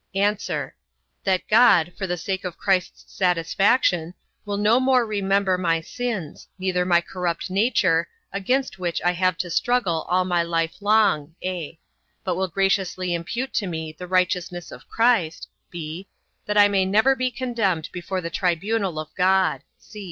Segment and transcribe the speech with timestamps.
[0.15, 0.35] A.
[1.25, 6.85] That God, for the sake of Christ's satisfaction, will no more remember my sins, neither
[6.85, 11.77] my corrupt nature, against which I have to struggle all my life long; (a)
[12.23, 16.07] but will graciously impute to me the righteousness of Christ, (b)
[16.47, 19.61] that I may never be condemned before the tribunal of God.